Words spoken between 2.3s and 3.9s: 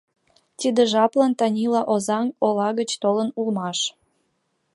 ола гыч толын улмаш.